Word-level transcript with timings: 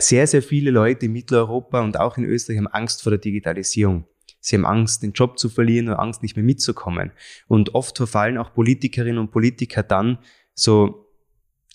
Sehr, 0.00 0.26
sehr 0.26 0.42
viele 0.42 0.70
Leute 0.70 1.06
in 1.06 1.12
Mitteleuropa 1.12 1.82
und 1.82 2.00
auch 2.00 2.16
in 2.16 2.24
Österreich 2.24 2.56
haben 2.56 2.68
Angst 2.68 3.02
vor 3.02 3.10
der 3.10 3.18
Digitalisierung. 3.18 4.06
Sie 4.40 4.56
haben 4.56 4.64
Angst, 4.64 5.02
den 5.02 5.12
Job 5.12 5.38
zu 5.38 5.50
verlieren 5.50 5.88
oder 5.88 6.00
Angst, 6.00 6.22
nicht 6.22 6.36
mehr 6.36 6.44
mitzukommen. 6.44 7.12
Und 7.48 7.74
oft 7.74 7.98
verfallen 7.98 8.38
auch 8.38 8.54
Politikerinnen 8.54 9.18
und 9.18 9.30
Politiker 9.30 9.82
dann 9.82 10.18
so 10.54 11.06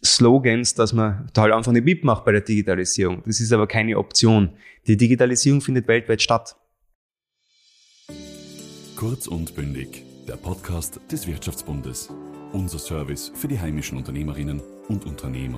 Slogans, 0.03 0.73
dass 0.73 0.91
man 0.91 1.29
halt 1.37 1.53
einfach 1.53 1.71
nicht 1.71 1.85
mitmacht 1.85 2.25
bei 2.25 2.31
der 2.31 2.41
Digitalisierung. 2.41 3.21
Das 3.27 3.39
ist 3.39 3.53
aber 3.53 3.67
keine 3.67 3.95
Option. 3.99 4.57
Die 4.87 4.97
Digitalisierung 4.97 5.61
findet 5.61 5.87
weltweit 5.87 6.23
statt. 6.23 6.55
Kurz 8.95 9.27
und 9.27 9.55
bündig, 9.55 10.03
der 10.27 10.37
Podcast 10.37 10.99
des 11.11 11.27
Wirtschaftsbundes. 11.27 12.09
Unser 12.53 12.79
Service 12.79 13.31
für 13.35 13.47
die 13.47 13.59
heimischen 13.59 13.99
Unternehmerinnen 13.99 14.61
und 14.87 15.05
Unternehmer. 15.05 15.57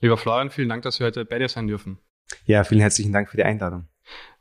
Lieber 0.00 0.16
Florian, 0.16 0.50
vielen 0.50 0.70
Dank, 0.70 0.82
dass 0.82 0.98
wir 0.98 1.06
heute 1.06 1.24
bei 1.26 1.38
dir 1.38 1.48
sein 1.48 1.66
dürfen. 1.66 1.98
Ja, 2.46 2.64
vielen 2.64 2.80
herzlichen 2.80 3.12
Dank 3.12 3.28
für 3.28 3.36
die 3.36 3.44
Einladung. 3.44 3.86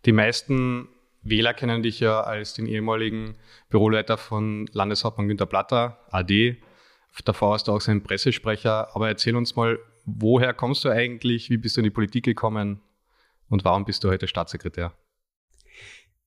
Die 0.05 0.13
meisten 0.13 0.88
Wähler 1.22 1.54
kennen 1.54 1.84
dich 1.84 1.99
ja 1.99 2.22
als 2.22 2.54
den 2.54 2.66
ehemaligen 2.66 3.35
Büroleiter 3.70 4.18
von 4.18 4.70
Landeshauptmann 4.72 5.27
Günter 5.27 5.45
Platter, 5.45 5.99
AD. 6.12 6.58
Davor 7.26 7.55
hast 7.55 7.68
du 7.68 7.73
auch 7.73 7.82
sein 7.82 8.04
Pressesprecher. 8.04 8.95
Aber 8.95 9.09
erzähl 9.09 9.35
uns 9.35 9.58
mal, 9.58 9.80
woher 10.05 10.54
kommst 10.54 10.85
du 10.85 10.90
eigentlich? 10.90 11.49
Wie 11.49 11.58
bist 11.58 11.76
du 11.76 11.82
in 11.82 11.85
die 11.85 11.90
Politik 11.90 12.23
gekommen? 12.23 12.80
Und 13.49 13.66
warum 13.66 13.84
bist 13.84 14.04
du 14.04 14.10
heute 14.10 14.27
Staatssekretär? 14.27 14.94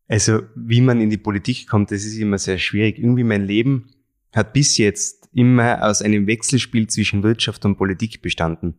Also, 0.08 0.42
wie 0.54 0.82
man 0.82 1.00
in 1.00 1.08
die 1.08 1.16
Politik 1.16 1.68
kommt, 1.68 1.90
das 1.90 2.04
ist 2.04 2.18
immer 2.18 2.36
sehr 2.36 2.58
schwierig. 2.58 2.98
Irgendwie 2.98 3.24
mein 3.24 3.46
Leben 3.46 3.94
hat 4.32 4.52
bis 4.52 4.76
jetzt 4.76 5.30
immer 5.32 5.82
aus 5.82 6.02
einem 6.02 6.26
Wechselspiel 6.26 6.86
zwischen 6.88 7.22
Wirtschaft 7.22 7.64
und 7.64 7.76
Politik 7.76 8.20
bestanden. 8.20 8.78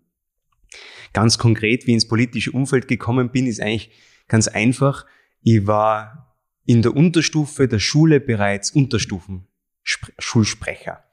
Ganz 1.14 1.38
konkret, 1.38 1.86
wie 1.86 1.92
ich 1.92 1.96
ins 1.96 2.08
politische 2.08 2.52
Umfeld 2.52 2.88
gekommen 2.88 3.32
bin, 3.32 3.46
ist 3.48 3.60
eigentlich 3.62 3.92
ganz 4.28 4.48
einfach. 4.48 5.06
Ich 5.42 5.68
war 5.68 6.36
in 6.66 6.82
der 6.82 6.96
Unterstufe 6.96 7.68
der 7.68 7.80
Schule 7.80 8.20
bereits 8.20 8.72
Unterstufen-Schulsprecher. 8.72 11.04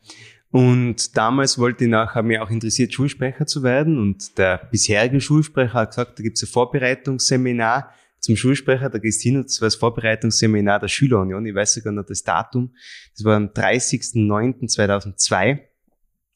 Und 0.50 1.16
damals 1.16 1.58
wollte 1.58 1.84
ich 1.84 1.90
nachher 1.90 2.22
mir 2.22 2.42
auch 2.42 2.50
interessiert, 2.50 2.92
Schulsprecher 2.92 3.46
zu 3.46 3.62
werden. 3.62 3.98
Und 3.98 4.36
der 4.38 4.68
bisherige 4.70 5.20
Schulsprecher 5.20 5.74
hat 5.74 5.90
gesagt, 5.90 6.18
da 6.18 6.22
gibt 6.22 6.38
es 6.38 6.42
ein 6.42 6.48
Vorbereitungsseminar 6.48 7.92
zum 8.20 8.36
Schulsprecher, 8.36 8.88
da 8.90 8.98
gehst 8.98 9.24
du 9.24 9.30
hin 9.30 9.38
und 9.38 9.46
das 9.46 9.62
war 9.62 9.66
das 9.66 9.76
Vorbereitungsseminar 9.76 10.78
der 10.78 10.88
Schülerunion. 10.88 11.46
Ich 11.46 11.54
weiß 11.54 11.72
sogar 11.74 11.92
noch 11.92 12.04
das 12.04 12.22
Datum. 12.22 12.74
Das 13.14 13.24
war 13.24 13.36
am 13.36 13.46
30.09.2002. 13.46 15.60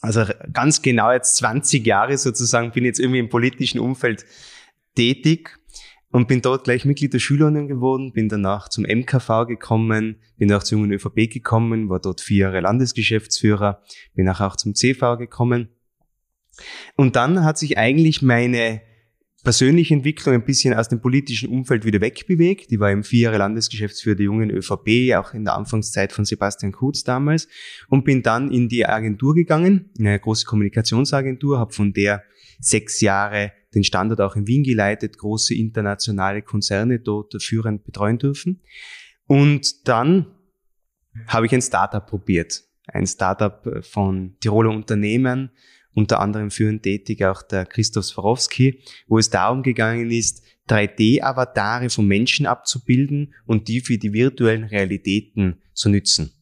Also 0.05 0.25
ganz 0.53 0.83
genau 0.83 1.11
jetzt 1.13 1.37
20 1.37 1.87
Jahre 1.87 2.19
sozusagen 2.19 2.73
bin 2.73 2.85
ich 2.85 2.89
jetzt 2.89 3.01
irgendwie 3.01 3.21
im 3.21 3.31
politischen 3.31 3.81
Umfeld 3.81 4.27
tätig 4.95 5.59
und 6.11 6.29
bin 6.29 6.43
dort 6.43 6.65
gleich 6.65 6.85
Mitglied 6.85 7.15
der 7.15 7.21
Schülerunion 7.21 7.69
geworden, 7.69 8.13
bin 8.13 8.29
danach 8.29 8.69
zum 8.69 8.85
MKV 8.85 9.47
gekommen, 9.49 10.21
bin 10.37 10.53
auch 10.53 10.63
zur 10.63 10.79
Jungen 10.79 10.93
ÖVP 10.93 11.31
gekommen, 11.33 11.89
war 11.89 12.01
dort 12.01 12.21
vier 12.21 12.49
Jahre 12.49 12.61
Landesgeschäftsführer, 12.61 13.83
bin 14.15 14.29
auch, 14.29 14.43
auch 14.43 14.57
zum 14.57 14.75
CV 14.75 15.17
gekommen. 15.17 15.71
Und 16.97 17.17
dann 17.17 17.43
hat 17.43 17.57
sich 17.57 17.79
eigentlich 17.79 18.21
meine 18.21 18.83
persönliche 19.45 19.95
Entwicklung 19.95 20.35
ein 20.35 20.45
bisschen 20.45 20.75
aus 20.75 20.89
dem 20.89 21.01
politischen 21.01 21.51
Umfeld 21.51 21.85
wieder 21.85 22.01
wegbewegt. 22.01 22.71
Die 22.71 22.81
war 22.81 22.91
im 22.91 23.05
vier 23.05 23.25
Jahre 23.25 23.39
Landesgeschäftsführer 23.39 24.17
der 24.17 24.25
jungen 24.25 24.51
ÖVP, 24.51 25.15
auch 25.17 25.35
in 25.35 25.45
der 25.45 25.55
Anfangszeit 25.55 26.13
von 26.13 26.25
Sebastian 26.25 26.73
Kurz 26.73 27.05
damals, 27.05 27.47
und 27.89 28.05
bin 28.05 28.23
dann 28.23 28.51
in 28.51 28.69
die 28.69 28.87
Agentur 28.87 29.35
gegangen, 29.35 29.91
in 29.99 30.07
eine 30.07 30.19
große 30.19 30.47
Kommunikationsagentur, 30.47 31.59
habe 31.59 31.73
von 31.73 31.93
der 31.93 32.25
sechs 32.59 33.01
Jahre 33.01 33.53
den 33.75 33.85
Standort 33.85 34.21
auch 34.21 34.35
in 34.35 34.47
Wien 34.47 34.65
geleitet, 34.65 35.19
große 35.19 35.55
internationale 35.55 36.43
Konzerne 36.43 36.99
dort 36.99 37.41
führend 37.43 37.85
betreuen 37.85 38.19
dürfen. 38.19 38.63
Und 39.27 39.87
dann 39.89 40.27
habe 41.27 41.47
ich 41.47 41.55
ein 41.55 41.63
Startup 41.63 42.07
probiert. 42.07 42.63
Ein 42.87 43.07
Startup 43.07 43.85
von 43.85 44.37
Tiroler 44.41 44.71
Unternehmen, 44.71 45.51
unter 45.95 46.21
anderem 46.21 46.51
führend 46.51 46.83
tätig 46.83 47.25
auch 47.25 47.43
der 47.43 47.67
Christoph 47.67 48.05
Swarovski, 48.05 48.81
wo 49.07 49.19
es 49.19 49.31
darum 49.31 49.63
gegangen 49.63 50.11
ist, 50.11 50.43
3D-Avatare 50.69 51.91
von 51.91 52.07
Menschen 52.07 52.47
abzubilden 52.47 53.35
und 53.47 53.69
die 53.69 53.81
für 53.81 53.99
die 53.99 54.13
virtuellen 54.13 54.65
Realitäten 54.65 55.61
zu 55.73 55.89
nützen. 55.89 56.33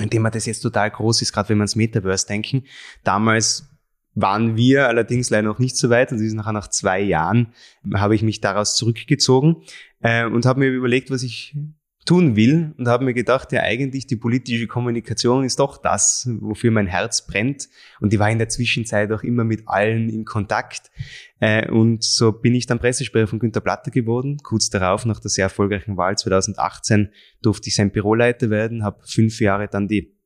Indem 0.00 0.22
man 0.22 0.32
das 0.32 0.46
jetzt 0.46 0.60
total 0.60 0.90
groß 0.90 1.22
ist, 1.22 1.32
gerade 1.32 1.50
wenn 1.50 1.58
man 1.58 1.64
ans 1.64 1.76
Metaverse 1.76 2.26
denken. 2.26 2.64
Damals 3.04 3.68
waren 4.14 4.56
wir 4.56 4.88
allerdings 4.88 5.30
leider 5.30 5.48
noch 5.48 5.58
nicht 5.58 5.76
so 5.76 5.90
weit 5.90 6.12
und 6.12 6.20
ist 6.20 6.34
nachher 6.34 6.52
nach 6.52 6.68
zwei 6.68 7.00
Jahren 7.00 7.52
habe 7.94 8.14
ich 8.14 8.22
mich 8.22 8.40
daraus 8.40 8.76
zurückgezogen 8.76 9.62
äh, 10.00 10.24
und 10.26 10.46
habe 10.46 10.60
mir 10.60 10.68
überlegt, 10.68 11.10
was 11.10 11.22
ich 11.22 11.56
tun 12.04 12.34
will 12.34 12.74
und 12.78 12.88
habe 12.88 13.04
mir 13.04 13.14
gedacht, 13.14 13.52
ja 13.52 13.60
eigentlich 13.60 14.06
die 14.06 14.16
politische 14.16 14.66
Kommunikation 14.66 15.44
ist 15.44 15.60
doch 15.60 15.78
das, 15.78 16.28
wofür 16.40 16.70
mein 16.72 16.86
Herz 16.86 17.26
brennt 17.26 17.68
und 18.00 18.12
die 18.12 18.18
war 18.18 18.30
in 18.30 18.38
der 18.38 18.48
Zwischenzeit 18.48 19.12
auch 19.12 19.22
immer 19.22 19.44
mit 19.44 19.68
allen 19.68 20.08
in 20.08 20.24
Kontakt 20.24 20.90
äh, 21.38 21.70
und 21.70 22.02
so 22.02 22.32
bin 22.32 22.54
ich 22.54 22.66
dann 22.66 22.80
Pressesprecher 22.80 23.28
von 23.28 23.38
Günter 23.38 23.60
Platter 23.60 23.90
geworden. 23.90 24.38
Kurz 24.42 24.70
darauf, 24.70 25.04
nach 25.06 25.20
der 25.20 25.30
sehr 25.30 25.44
erfolgreichen 25.44 25.96
Wahl 25.96 26.16
2018, 26.18 27.10
durfte 27.40 27.68
ich 27.68 27.76
sein 27.76 27.92
Büroleiter 27.92 28.50
werden, 28.50 28.82
habe 28.82 29.02
fünf 29.04 29.40
Jahre 29.40 29.68
dann 29.68 29.86
die 29.86 30.16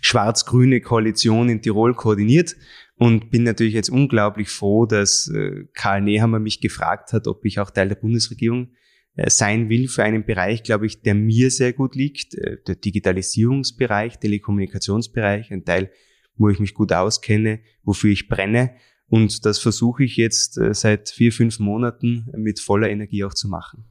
schwarz-grüne 0.00 0.80
Koalition 0.80 1.48
in 1.48 1.62
Tirol 1.62 1.94
koordiniert 1.94 2.56
und 2.96 3.30
bin 3.30 3.44
natürlich 3.44 3.74
jetzt 3.74 3.90
unglaublich 3.90 4.48
froh, 4.48 4.86
dass 4.86 5.28
äh, 5.28 5.66
Karl 5.74 6.02
Nehammer 6.02 6.40
mich 6.40 6.60
gefragt 6.60 7.12
hat, 7.12 7.28
ob 7.28 7.44
ich 7.44 7.60
auch 7.60 7.70
Teil 7.70 7.88
der 7.88 7.96
Bundesregierung 7.96 8.72
sein 9.16 9.68
will 9.68 9.88
für 9.88 10.04
einen 10.04 10.24
Bereich, 10.24 10.62
glaube 10.62 10.86
ich, 10.86 11.02
der 11.02 11.14
mir 11.14 11.50
sehr 11.50 11.72
gut 11.72 11.94
liegt, 11.94 12.34
äh, 12.34 12.58
der 12.66 12.76
Digitalisierungsbereich, 12.76 14.18
Telekommunikationsbereich, 14.18 15.50
ein 15.50 15.64
Teil, 15.64 15.90
wo 16.36 16.48
ich 16.48 16.58
mich 16.58 16.74
gut 16.74 16.92
auskenne, 16.92 17.60
wofür 17.82 18.10
ich 18.10 18.28
brenne. 18.28 18.74
Und 19.08 19.44
das 19.44 19.58
versuche 19.58 20.04
ich 20.04 20.16
jetzt 20.16 20.56
äh, 20.56 20.72
seit 20.72 21.10
vier, 21.10 21.32
fünf 21.32 21.58
Monaten 21.58 22.30
mit 22.34 22.60
voller 22.60 22.88
Energie 22.88 23.24
auch 23.24 23.34
zu 23.34 23.48
machen. 23.48 23.84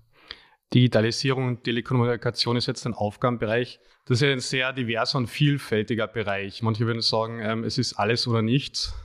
Digitalisierung 0.74 1.48
und 1.48 1.64
Telekommunikation 1.66 2.56
ist 2.56 2.66
jetzt 2.66 2.86
ein 2.88 2.94
Aufgabenbereich. 2.94 3.80
Das 4.06 4.18
ist 4.18 4.22
ja 4.28 4.32
ein 4.32 4.40
sehr 4.40 4.74
diverser 4.74 5.20
und 5.20 5.28
vielfältiger 5.28 6.08
Bereich. 6.08 6.64
Manche 6.64 6.88
würden 6.88 7.02
sagen, 7.02 7.40
ähm, 7.42 7.64
es 7.64 7.78
ist 7.78 7.94
alles 7.94 8.28
oder 8.28 8.42
nichts 8.42 8.96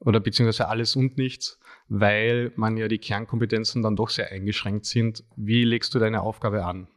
oder 0.00 0.18
beziehungsweise 0.18 0.68
alles 0.68 0.96
und 0.96 1.18
nichts 1.18 1.60
weil 1.94 2.52
man 2.56 2.78
ja 2.78 2.88
die 2.88 2.96
Kernkompetenzen 2.96 3.82
dann 3.82 3.96
doch 3.96 4.08
sehr 4.08 4.32
eingeschränkt 4.32 4.86
sind. 4.86 5.24
Wie 5.36 5.64
legst 5.64 5.94
du 5.94 5.98
deine 5.98 6.22
Aufgabe 6.22 6.64
an? 6.64 6.88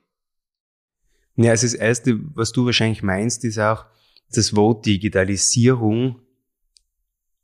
Ja, 1.36 1.52
also 1.52 1.68
das 1.68 1.74
Erste, 1.74 2.18
was 2.34 2.54
du 2.54 2.66
wahrscheinlich 2.66 3.04
meinst, 3.04 3.44
ist 3.44 3.60
auch 3.60 3.86
das 4.34 4.56
Wort 4.56 4.86
Digitalisierung 4.86 6.22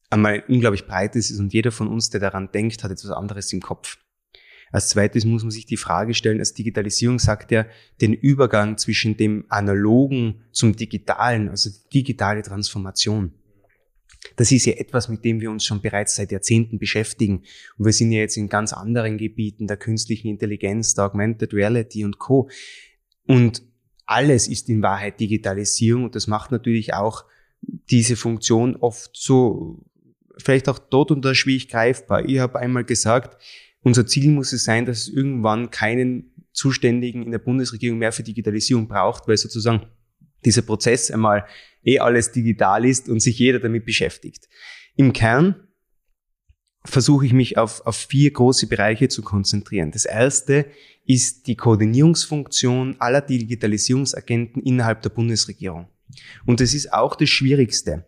einmal 0.10 0.44
unglaublich 0.48 0.88
breit 0.88 1.18
ist 1.18 1.38
und 1.38 1.54
jeder 1.54 1.74
von 1.74 1.90
uns, 1.90 2.10
der 2.10 2.22
daran 2.22 2.52
denkt, 2.54 2.86
hat 2.86 2.92
etwas 2.92 3.12
anderes 3.12 3.52
im 3.52 3.60
Kopf. 3.60 3.98
Als 4.72 4.88
zweites 4.88 5.26
muss 5.26 5.44
man 5.44 5.52
sich 5.52 5.66
die 5.66 5.76
Frage 5.76 6.14
stellen, 6.14 6.40
als 6.40 6.54
Digitalisierung 6.54 7.20
sagt 7.20 7.52
er 7.52 7.68
den 8.00 8.14
Übergang 8.14 8.78
zwischen 8.78 9.18
dem 9.18 9.44
Analogen 9.50 10.46
zum 10.54 10.74
Digitalen, 10.78 11.50
also 11.50 11.70
digitale 11.94 12.44
Transformation. 12.44 13.34
Das 14.36 14.52
ist 14.52 14.66
ja 14.66 14.74
etwas, 14.74 15.10
mit 15.10 15.26
dem 15.26 15.42
wir 15.42 15.52
uns 15.52 15.66
schon 15.66 15.82
bereits 15.82 16.16
seit 16.16 16.32
Jahrzehnten 16.32 16.80
beschäftigen. 16.80 17.44
Und 17.78 17.86
wir 17.86 17.94
sind 17.94 18.12
ja 18.12 18.20
jetzt 18.20 18.38
in 18.38 18.50
ganz 18.50 18.74
anderen 18.74 19.18
Gebieten 19.18 19.68
der 19.68 19.78
künstlichen 19.78 20.28
Intelligenz, 20.28 20.94
der 20.94 21.06
Augmented 21.06 21.54
Reality 21.54 22.06
und 22.06 22.20
Co. 22.20 22.50
Und 23.26 23.64
alles 24.06 24.48
ist 24.48 24.70
in 24.70 24.82
Wahrheit 24.82 25.20
Digitalisierung 25.20 26.06
und 26.06 26.16
das 26.16 26.28
macht 26.28 26.52
natürlich 26.52 26.94
auch 26.94 27.26
diese 27.62 28.16
Funktion 28.16 28.76
oft 28.76 29.12
so, 29.14 29.84
vielleicht 30.38 30.68
auch 30.68 30.80
dort 30.80 31.12
und 31.12 31.24
da 31.24 31.34
schwierig 31.34 31.70
greifbar. 31.70 32.28
Ich 32.28 32.40
habe 32.40 32.60
einmal 32.60 32.84
gesagt, 32.84 33.42
unser 33.84 34.06
Ziel 34.06 34.30
muss 34.32 34.54
es 34.54 34.64
sein, 34.64 34.86
dass 34.86 35.00
es 35.00 35.10
irgendwann 35.10 35.72
keinen 35.72 36.32
Zuständigen 36.52 37.24
in 37.24 37.32
der 37.32 37.40
Bundesregierung 37.40 38.00
mehr 38.00 38.12
für 38.12 38.24
Digitalisierung 38.24 38.88
braucht, 38.88 39.28
weil 39.28 39.38
sozusagen 39.38 39.88
dieser 40.46 40.62
Prozess 40.62 41.12
einmal 41.12 41.46
eh 41.84 42.00
alles 42.00 42.32
digital 42.32 42.86
ist 42.86 43.10
und 43.10 43.22
sich 43.22 43.38
jeder 43.40 43.60
damit 43.60 43.86
beschäftigt. 43.86 44.48
Im 44.96 45.14
Kern 45.14 45.68
versuche 46.84 47.26
ich 47.26 47.34
mich 47.34 47.58
auf, 47.58 47.86
auf 47.86 47.96
vier 47.96 48.32
große 48.32 48.68
Bereiche 48.68 49.08
zu 49.08 49.22
konzentrieren. 49.22 49.92
Das 49.92 50.06
erste 50.06 50.66
ist 51.06 51.48
die 51.48 51.56
Koordinierungsfunktion 51.56 52.96
aller 53.00 53.22
Digitalisierungsagenten 53.22 54.62
innerhalb 54.64 55.02
der 55.02 55.10
Bundesregierung. 55.10 55.88
Und 56.46 56.60
das 56.60 56.74
ist 56.74 56.94
auch 56.94 57.16
das 57.16 57.30
Schwierigste. 57.30 58.06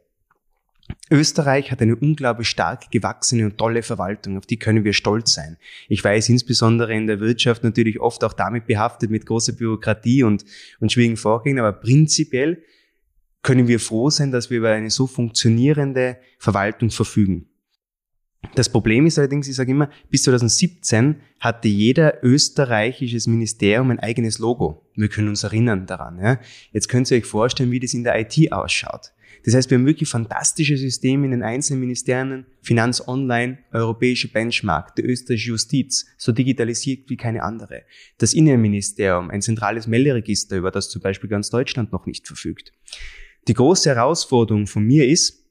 Österreich 1.09 1.71
hat 1.71 1.81
eine 1.81 1.95
unglaublich 1.95 2.47
stark 2.47 2.91
gewachsene 2.91 3.45
und 3.45 3.57
tolle 3.57 3.83
Verwaltung, 3.83 4.38
auf 4.38 4.45
die 4.45 4.57
können 4.57 4.83
wir 4.83 4.94
stolz 4.94 5.33
sein. 5.33 5.57
Ich 5.88 6.03
weiß 6.03 6.30
insbesondere 6.30 6.94
in 6.94 7.07
der 7.07 7.19
Wirtschaft 7.19 7.63
natürlich 7.63 8.00
oft 8.00 8.24
auch 8.24 8.33
damit 8.33 8.65
behaftet 8.65 9.09
mit 9.09 9.25
großer 9.25 9.53
Bürokratie 9.53 10.24
und, 10.24 10.44
und 10.80 10.91
schwierigen 10.91 11.18
Vorgängen, 11.18 11.59
aber 11.59 11.74
prinzipiell 11.74 12.63
können 13.44 13.68
wir 13.68 13.80
froh 13.80 14.09
sein, 14.09 14.31
dass 14.31 14.50
wir 14.50 14.57
über 14.57 14.71
eine 14.71 14.89
so 14.89 15.06
funktionierende 15.07 16.18
Verwaltung 16.39 16.89
verfügen. 16.89 17.47
Das 18.56 18.69
Problem 18.69 19.06
ist 19.06 19.18
allerdings, 19.18 19.47
ich 19.47 19.56
sage 19.56 19.71
immer, 19.71 19.89
bis 20.09 20.24
2017 20.24 21.15
hatte 21.39 21.68
jeder 21.68 22.24
österreichisches 22.24 23.25
Ministerium 23.27 23.89
ein 23.91 24.00
eigenes 24.00 24.38
Logo. 24.38 24.85
Wir 24.95 25.07
können 25.07 25.30
uns 25.30 25.44
erinnern 25.44 25.85
daran. 25.85 26.19
Ja? 26.19 26.39
Jetzt 26.71 26.88
könnt 26.88 27.09
ihr 27.09 27.18
euch 27.18 27.25
vorstellen, 27.25 27.71
wie 27.71 27.80
das 27.80 27.94
in 27.94 28.03
der 28.03 28.19
IT 28.19 28.51
ausschaut. 28.51 29.13
Das 29.44 29.56
heißt, 29.56 29.69
wir 29.69 29.78
haben 29.78 29.86
wirklich 29.86 30.10
fantastische 30.10 30.78
Systeme 30.78 31.25
in 31.25 31.31
den 31.31 31.44
einzelnen 31.44 31.81
Ministerien, 31.81 32.45
Finanz 32.62 33.06
Online, 33.06 33.60
europäische 33.72 34.31
Benchmark, 34.31 34.95
die 34.95 35.01
österreichische 35.01 35.50
Justiz, 35.50 36.06
so 36.18 36.31
digitalisiert 36.31 37.10
wie 37.10 37.18
keine 37.18 37.44
andere. 37.44 37.84
Das 38.18 38.34
Innenministerium, 38.34 39.30
ein 39.30 39.42
zentrales 39.42 39.86
Melderegister, 39.88 40.56
über 40.57 40.72
das 40.72 40.90
zum 40.90 41.01
Beispiel 41.01 41.30
ganz 41.30 41.50
Deutschland 41.50 41.92
noch 41.92 42.06
nicht 42.06 42.25
verfügt. 42.25 42.72
Die 43.50 43.54
große 43.54 43.90
Herausforderung 43.90 44.68
von 44.68 44.86
mir 44.86 45.07
ist, 45.07 45.44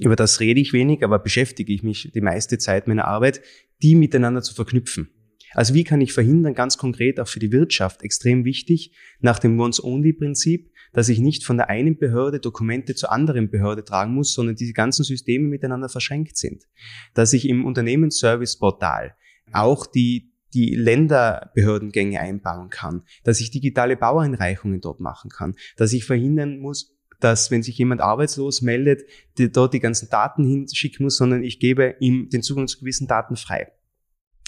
über 0.00 0.16
das 0.16 0.40
rede 0.40 0.60
ich 0.60 0.72
wenig, 0.72 1.04
aber 1.04 1.18
beschäftige 1.18 1.72
ich 1.72 1.82
mich 1.82 2.10
die 2.14 2.22
meiste 2.22 2.56
Zeit 2.56 2.88
meiner 2.88 3.06
Arbeit, 3.06 3.42
die 3.82 3.94
miteinander 3.94 4.40
zu 4.40 4.54
verknüpfen. 4.54 5.10
Also 5.54 5.74
wie 5.74 5.84
kann 5.84 6.00
ich 6.00 6.14
verhindern, 6.14 6.54
ganz 6.54 6.78
konkret 6.78 7.20
auch 7.20 7.28
für 7.28 7.40
die 7.40 7.52
Wirtschaft, 7.52 8.02
extrem 8.02 8.46
wichtig, 8.46 8.92
nach 9.20 9.38
dem 9.38 9.60
Once-Only-Prinzip, 9.60 10.70
dass 10.92 11.08
ich 11.08 11.18
nicht 11.18 11.44
von 11.44 11.56
der 11.56 11.70
einen 11.70 11.98
Behörde 11.98 12.40
Dokumente 12.40 12.94
zur 12.94 13.12
anderen 13.12 13.50
Behörde 13.50 13.84
tragen 13.84 14.14
muss, 14.14 14.34
sondern 14.34 14.56
diese 14.56 14.72
ganzen 14.72 15.04
Systeme 15.04 15.48
miteinander 15.48 15.88
verschränkt 15.88 16.36
sind. 16.36 16.64
Dass 17.14 17.32
ich 17.32 17.48
im 17.48 17.64
Unternehmensservice-Portal 17.64 19.14
auch 19.52 19.86
die, 19.86 20.32
die 20.54 20.74
Länderbehördengänge 20.74 22.20
einbauen 22.20 22.70
kann, 22.70 23.02
dass 23.24 23.40
ich 23.40 23.50
digitale 23.50 23.96
Baueinreichungen 23.96 24.80
dort 24.80 25.00
machen 25.00 25.30
kann, 25.30 25.54
dass 25.76 25.92
ich 25.92 26.04
verhindern 26.04 26.58
muss, 26.58 26.94
dass 27.20 27.50
wenn 27.50 27.62
sich 27.62 27.78
jemand 27.78 28.00
arbeitslos 28.00 28.62
meldet, 28.62 29.02
die 29.38 29.50
dort 29.50 29.74
die 29.74 29.80
ganzen 29.80 30.08
Daten 30.10 30.44
hinschicken 30.44 31.04
muss, 31.04 31.16
sondern 31.16 31.44
ich 31.44 31.60
gebe 31.60 31.94
ihm 32.00 32.28
den 32.28 32.42
Zugang 32.42 32.66
zu 32.66 32.80
gewissen 32.80 33.06
Daten 33.06 33.36
frei. 33.36 33.72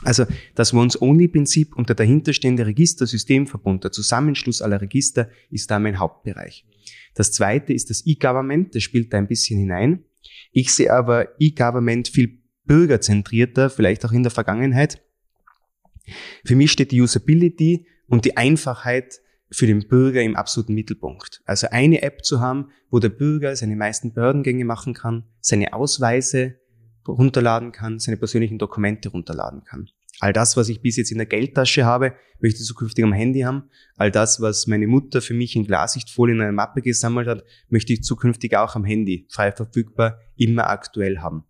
Also 0.02 0.26
das 0.54 0.74
Once-Only-Prinzip 0.74 1.76
und 1.76 1.88
der 1.88 1.96
dahinterstehende 1.96 2.66
Registersystemverbund, 2.66 3.84
der 3.84 3.92
Zusammenschluss 3.92 4.60
aller 4.60 4.80
Register, 4.80 5.30
ist 5.50 5.70
da 5.70 5.78
mein 5.78 5.98
Hauptbereich. 5.98 6.66
Das 7.14 7.32
zweite 7.32 7.72
ist 7.72 7.90
das 7.90 8.04
E-Government, 8.04 8.74
das 8.74 8.82
spielt 8.82 9.12
da 9.12 9.18
ein 9.18 9.28
bisschen 9.28 9.58
hinein. 9.58 10.04
Ich 10.52 10.74
sehe 10.74 10.92
aber 10.92 11.28
E-Government 11.38 12.08
viel 12.08 12.42
bürgerzentrierter, 12.64 13.70
vielleicht 13.70 14.04
auch 14.04 14.12
in 14.12 14.22
der 14.22 14.32
Vergangenheit. 14.32 15.02
Für 16.44 16.56
mich 16.56 16.72
steht 16.72 16.92
die 16.92 17.00
Usability 17.00 17.86
und 18.08 18.24
die 18.24 18.36
Einfachheit 18.36 19.20
für 19.50 19.66
den 19.66 19.86
Bürger 19.86 20.22
im 20.22 20.36
absoluten 20.36 20.74
Mittelpunkt. 20.74 21.42
Also 21.44 21.68
eine 21.70 22.02
App 22.02 22.24
zu 22.24 22.40
haben, 22.40 22.70
wo 22.90 22.98
der 22.98 23.10
Bürger 23.10 23.54
seine 23.54 23.76
meisten 23.76 24.12
Behördengänge 24.12 24.64
machen 24.64 24.94
kann, 24.94 25.24
seine 25.40 25.72
Ausweise 25.72 26.56
runterladen 27.06 27.72
kann, 27.72 27.98
seine 27.98 28.16
persönlichen 28.16 28.58
Dokumente 28.58 29.08
runterladen 29.08 29.64
kann. 29.64 29.88
All 30.20 30.32
das, 30.32 30.56
was 30.56 30.68
ich 30.68 30.80
bis 30.80 30.96
jetzt 30.96 31.10
in 31.10 31.18
der 31.18 31.26
Geldtasche 31.26 31.84
habe, 31.84 32.14
möchte 32.40 32.60
ich 32.60 32.66
zukünftig 32.66 33.04
am 33.04 33.12
Handy 33.12 33.40
haben. 33.40 33.64
All 33.96 34.10
das, 34.10 34.40
was 34.40 34.66
meine 34.66 34.86
Mutter 34.86 35.20
für 35.20 35.34
mich 35.34 35.56
in 35.56 35.66
Glassichtfolie 35.66 36.34
in 36.34 36.40
einer 36.40 36.52
Mappe 36.52 36.82
gesammelt 36.82 37.26
hat, 37.26 37.44
möchte 37.68 37.92
ich 37.92 38.02
zukünftig 38.02 38.56
auch 38.56 38.76
am 38.76 38.84
Handy 38.84 39.26
frei 39.28 39.50
verfügbar 39.50 40.20
immer 40.36 40.70
aktuell 40.70 41.18
haben. 41.18 41.44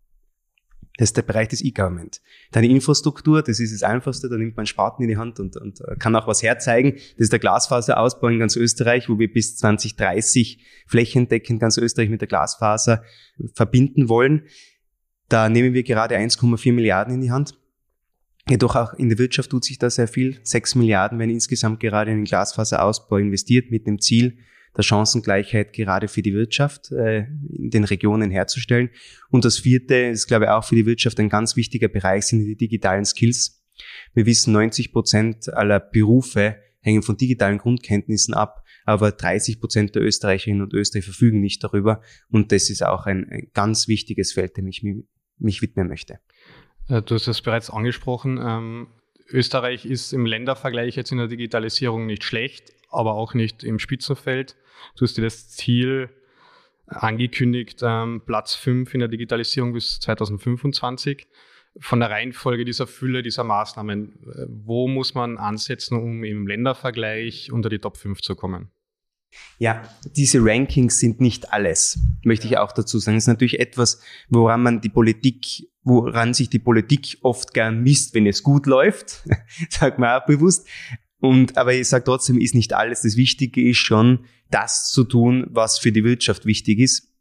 Das 0.96 1.08
ist 1.08 1.16
der 1.16 1.22
Bereich 1.22 1.48
des 1.48 1.62
E-Government. 1.62 2.20
Deine 2.52 2.68
Infrastruktur, 2.68 3.42
das 3.42 3.58
ist 3.58 3.74
das 3.74 3.82
Einfachste, 3.82 4.28
da 4.28 4.36
nimmt 4.36 4.56
man 4.56 4.64
Spaten 4.64 5.02
in 5.02 5.08
die 5.08 5.16
Hand 5.16 5.40
und, 5.40 5.56
und 5.56 5.80
äh, 5.80 5.96
kann 5.96 6.14
auch 6.14 6.28
was 6.28 6.42
herzeigen. 6.42 6.92
Das 6.92 7.24
ist 7.24 7.32
der 7.32 7.40
Glasfaserausbau 7.40 8.28
in 8.28 8.38
ganz 8.38 8.54
Österreich, 8.54 9.08
wo 9.08 9.18
wir 9.18 9.32
bis 9.32 9.56
2030 9.56 10.64
flächendeckend 10.86 11.60
ganz 11.60 11.78
Österreich 11.78 12.10
mit 12.10 12.20
der 12.20 12.28
Glasfaser 12.28 13.02
verbinden 13.54 14.08
wollen. 14.08 14.44
Da 15.28 15.48
nehmen 15.48 15.74
wir 15.74 15.82
gerade 15.82 16.16
1,4 16.16 16.72
Milliarden 16.72 17.14
in 17.14 17.20
die 17.20 17.30
Hand. 17.30 17.54
Jedoch 18.48 18.76
auch 18.76 18.92
in 18.94 19.08
der 19.08 19.18
Wirtschaft 19.18 19.50
tut 19.50 19.64
sich 19.64 19.78
da 19.78 19.88
sehr 19.88 20.08
viel. 20.08 20.38
6 20.42 20.74
Milliarden 20.74 21.18
werden 21.18 21.30
insgesamt 21.30 21.80
gerade 21.80 22.10
in 22.10 22.18
den 22.18 22.24
Glasfaserausbau 22.24 23.16
investiert 23.16 23.70
mit 23.70 23.86
dem 23.86 24.00
Ziel, 24.00 24.38
der 24.76 24.82
Chancengleichheit 24.82 25.72
gerade 25.72 26.08
für 26.08 26.20
die 26.20 26.34
Wirtschaft 26.34 26.90
äh, 26.92 27.26
in 27.48 27.70
den 27.70 27.84
Regionen 27.84 28.30
herzustellen. 28.30 28.90
Und 29.30 29.44
das 29.44 29.58
vierte 29.58 29.94
ist, 29.94 30.26
glaube 30.26 30.46
ich, 30.46 30.50
auch 30.50 30.64
für 30.64 30.74
die 30.74 30.84
Wirtschaft 30.84 31.18
ein 31.20 31.30
ganz 31.30 31.56
wichtiger 31.56 31.88
Bereich, 31.88 32.26
sind 32.26 32.44
die 32.44 32.56
digitalen 32.56 33.04
Skills. 33.04 33.62
Wir 34.12 34.26
wissen, 34.26 34.52
90 34.52 34.92
Prozent 34.92 35.52
aller 35.52 35.80
Berufe 35.80 36.56
hängen 36.80 37.02
von 37.02 37.16
digitalen 37.16 37.58
Grundkenntnissen 37.58 38.34
ab, 38.34 38.62
aber 38.84 39.12
30 39.12 39.58
Prozent 39.58 39.94
der 39.94 40.02
Österreicherinnen 40.02 40.62
und 40.62 40.74
Österreicher 40.74 41.06
verfügen 41.06 41.40
nicht 41.40 41.64
darüber. 41.64 42.02
Und 42.28 42.52
das 42.52 42.68
ist 42.68 42.82
auch 42.84 43.06
ein, 43.06 43.26
ein 43.30 43.48
ganz 43.54 43.88
wichtiges 43.88 44.32
Feld, 44.32 44.56
dem 44.58 44.66
ich 44.66 44.82
mich, 44.82 45.04
mich 45.38 45.62
widmen 45.62 45.88
möchte. 45.88 46.18
Äh, 46.88 47.02
du 47.02 47.14
hast 47.14 47.26
es 47.26 47.42
bereits 47.42 47.70
angesprochen. 47.70 48.38
Ähm, 48.42 48.88
Österreich 49.28 49.86
ist 49.86 50.12
im 50.12 50.26
Ländervergleich 50.26 50.96
jetzt 50.96 51.12
in 51.12 51.18
der 51.18 51.28
Digitalisierung 51.28 52.06
nicht 52.06 52.24
schlecht, 52.24 52.72
aber 52.90 53.14
auch 53.14 53.34
nicht 53.34 53.64
im 53.64 53.78
Spitzenfeld. 53.78 54.56
Du 54.96 55.04
hast 55.04 55.16
dir 55.16 55.22
das 55.22 55.48
Ziel 55.48 56.10
angekündigt, 56.86 57.80
ähm, 57.82 58.22
Platz 58.26 58.54
5 58.54 58.92
in 58.94 59.00
der 59.00 59.08
Digitalisierung 59.08 59.72
bis 59.72 60.00
2025. 60.00 61.26
Von 61.80 62.00
der 62.00 62.10
Reihenfolge 62.10 62.64
dieser 62.64 62.86
Fülle 62.86 63.22
dieser 63.22 63.42
Maßnahmen, 63.42 64.12
äh, 64.12 64.46
wo 64.48 64.86
muss 64.86 65.14
man 65.14 65.38
ansetzen, 65.38 65.98
um 65.98 66.22
im 66.22 66.46
Ländervergleich 66.46 67.50
unter 67.50 67.68
die 67.68 67.78
Top 67.78 67.96
5 67.96 68.20
zu 68.20 68.36
kommen? 68.36 68.70
Ja, 69.58 69.82
diese 70.16 70.38
Rankings 70.42 70.98
sind 70.98 71.20
nicht 71.20 71.52
alles, 71.52 71.98
möchte 72.24 72.46
ich 72.46 72.58
auch 72.58 72.72
dazu 72.72 72.98
sagen. 72.98 73.16
Das 73.16 73.24
ist 73.24 73.28
natürlich 73.28 73.60
etwas, 73.60 74.00
woran 74.28 74.62
man 74.62 74.80
die 74.80 74.88
Politik, 74.88 75.68
woran 75.82 76.34
sich 76.34 76.50
die 76.50 76.58
Politik 76.58 77.18
oft 77.22 77.54
gern 77.54 77.82
misst, 77.82 78.14
wenn 78.14 78.26
es 78.26 78.42
gut 78.42 78.66
läuft, 78.66 79.22
sagt 79.70 79.98
man 79.98 80.20
auch 80.20 80.26
bewusst. 80.26 80.66
Und, 81.20 81.56
aber 81.56 81.72
ich 81.72 81.88
sage 81.88 82.04
trotzdem, 82.04 82.38
ist 82.38 82.54
nicht 82.54 82.74
alles. 82.74 83.02
Das 83.02 83.16
Wichtige 83.16 83.66
ist 83.68 83.78
schon, 83.78 84.26
das 84.50 84.90
zu 84.90 85.04
tun, 85.04 85.46
was 85.50 85.78
für 85.78 85.90
die 85.90 86.04
Wirtschaft 86.04 86.44
wichtig 86.44 86.78
ist. 86.80 87.14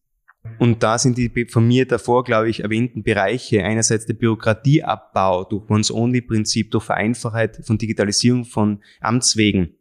Und 0.59 0.83
da 0.83 0.97
sind 0.97 1.17
die 1.17 1.45
von 1.49 1.67
mir 1.67 1.87
davor, 1.87 2.23
glaube 2.23 2.49
ich, 2.49 2.61
erwähnten 2.61 3.03
Bereiche, 3.03 3.63
einerseits 3.63 4.05
der 4.05 4.15
Bürokratieabbau 4.15 5.45
durch 5.45 5.69
Once-Only-Prinzip, 5.69 6.69
durch 6.71 6.83
Vereinfachheit 6.83 7.61
von 7.65 7.77
Digitalisierung 7.77 8.43
von 8.43 8.83
Amtswegen, 8.99 9.77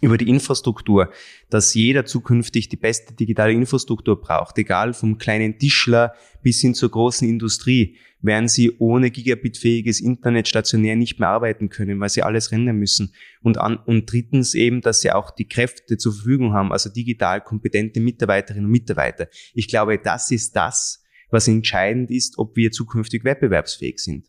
über 0.00 0.16
die 0.16 0.28
Infrastruktur, 0.28 1.10
dass 1.50 1.74
jeder 1.74 2.04
zukünftig 2.04 2.68
die 2.68 2.76
beste 2.76 3.14
digitale 3.14 3.52
Infrastruktur 3.52 4.20
braucht, 4.20 4.56
egal 4.58 4.94
vom 4.94 5.18
kleinen 5.18 5.58
Tischler 5.58 6.14
bis 6.42 6.60
hin 6.60 6.74
zur 6.74 6.90
großen 6.90 7.28
Industrie, 7.28 7.96
werden 8.20 8.48
sie 8.48 8.76
ohne 8.78 9.10
gigabitfähiges 9.10 10.00
Internet 10.00 10.48
stationär 10.48 10.96
nicht 10.96 11.20
mehr 11.20 11.28
arbeiten 11.28 11.68
können, 11.68 12.00
weil 12.00 12.08
sie 12.08 12.22
alles 12.22 12.50
rennen 12.50 12.76
müssen. 12.76 13.12
Und, 13.42 13.58
an, 13.58 13.76
und 13.76 14.10
drittens 14.10 14.54
eben, 14.54 14.80
dass 14.80 15.00
sie 15.00 15.12
auch 15.12 15.30
die 15.30 15.46
Kräfte 15.46 15.96
zur 15.96 16.12
Verfügung 16.12 16.52
haben, 16.52 16.72
also 16.72 16.90
digital 16.90 17.40
kompetente 17.40 18.00
Mitarbeiterinnen 18.00 18.66
und 18.66 18.72
Mitarbeiter. 18.72 19.28
Ich 19.54 19.68
glaube, 19.68 19.98
das 19.98 20.30
ist 20.30 20.56
das, 20.56 21.04
was 21.30 21.46
entscheidend 21.46 22.10
ist, 22.10 22.38
ob 22.38 22.56
wir 22.56 22.72
zukünftig 22.72 23.24
wettbewerbsfähig 23.24 23.98
sind. 23.98 24.26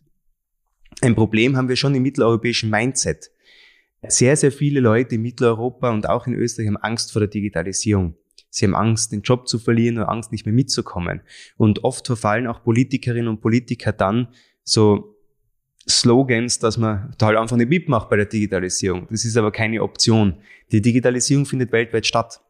Ein 1.01 1.15
Problem 1.15 1.55
haben 1.55 1.69
wir 1.69 1.75
schon 1.75 1.95
im 1.95 2.03
mitteleuropäischen 2.03 2.69
Mindset. 2.69 3.31
Sehr, 4.07 4.37
sehr 4.37 4.51
viele 4.51 4.79
Leute 4.79 5.15
in 5.15 5.21
Mitteleuropa 5.21 5.91
und 5.91 6.07
auch 6.07 6.25
in 6.25 6.33
Österreich 6.33 6.67
haben 6.67 6.77
Angst 6.77 7.11
vor 7.11 7.19
der 7.19 7.27
Digitalisierung. 7.27 8.15
Sie 8.49 8.65
haben 8.65 8.75
Angst, 8.75 9.11
den 9.11 9.21
Job 9.21 9.47
zu 9.47 9.59
verlieren 9.59 9.97
oder 9.97 10.09
Angst, 10.09 10.31
nicht 10.31 10.45
mehr 10.45 10.53
mitzukommen. 10.55 11.21
Und 11.57 11.83
oft 11.83 12.07
verfallen 12.07 12.47
auch 12.47 12.63
Politikerinnen 12.63 13.27
und 13.27 13.41
Politiker 13.41 13.91
dann 13.91 14.29
so 14.63 15.15
Slogans, 15.87 16.59
dass 16.59 16.77
man 16.77 17.13
da 17.17 17.27
halt 17.27 17.37
einfach 17.37 17.57
nicht 17.57 17.69
mitmacht 17.69 18.09
bei 18.09 18.15
der 18.15 18.25
Digitalisierung. 18.25 19.07
Das 19.09 19.25
ist 19.25 19.37
aber 19.37 19.51
keine 19.51 19.81
Option. 19.83 20.35
Die 20.71 20.81
Digitalisierung 20.81 21.45
findet 21.45 21.71
weltweit 21.71 22.05
statt. 22.05 22.41